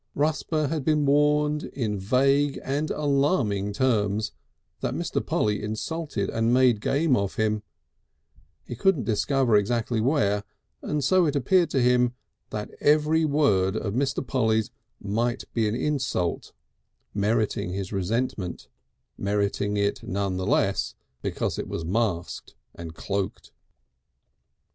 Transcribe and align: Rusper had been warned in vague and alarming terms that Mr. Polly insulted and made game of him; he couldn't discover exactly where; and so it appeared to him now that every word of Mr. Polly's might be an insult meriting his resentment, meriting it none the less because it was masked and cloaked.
Rusper 0.15 0.69
had 0.69 0.83
been 0.83 1.05
warned 1.05 1.65
in 1.65 1.95
vague 1.99 2.59
and 2.63 2.89
alarming 2.89 3.71
terms 3.71 4.31
that 4.79 4.95
Mr. 4.95 5.23
Polly 5.23 5.61
insulted 5.61 6.27
and 6.27 6.51
made 6.51 6.81
game 6.81 7.15
of 7.15 7.35
him; 7.35 7.61
he 8.65 8.75
couldn't 8.75 9.03
discover 9.03 9.55
exactly 9.55 10.01
where; 10.01 10.43
and 10.81 11.03
so 11.03 11.27
it 11.27 11.35
appeared 11.35 11.69
to 11.69 11.81
him 11.83 12.03
now 12.51 12.65
that 12.65 12.71
every 12.79 13.25
word 13.25 13.75
of 13.75 13.93
Mr. 13.93 14.25
Polly's 14.25 14.71
might 14.99 15.43
be 15.53 15.67
an 15.67 15.75
insult 15.75 16.51
meriting 17.13 17.69
his 17.71 17.93
resentment, 17.93 18.69
meriting 19.19 19.77
it 19.77 20.01
none 20.01 20.35
the 20.37 20.47
less 20.47 20.95
because 21.21 21.59
it 21.59 21.67
was 21.67 21.85
masked 21.85 22.55
and 22.73 22.95
cloaked. 22.95 23.51